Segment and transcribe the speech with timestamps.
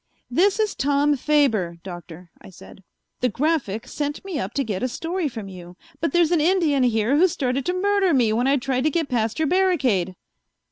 [0.31, 2.83] "This is Tom Faber, Doctor," I said.
[3.19, 6.81] "The Graphic sent me up to get a story from you, but there's an Indian
[6.81, 10.15] here who started to murder me when I tried to get past your barricade."